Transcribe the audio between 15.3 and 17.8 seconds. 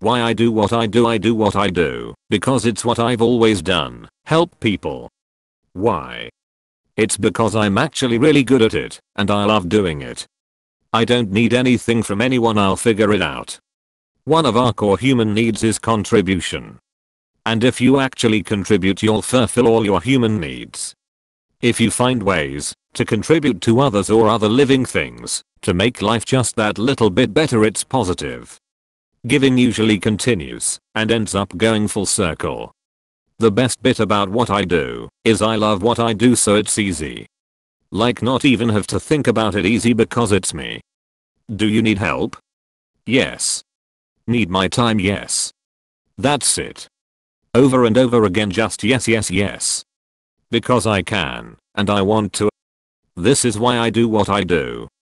needs is contribution. And if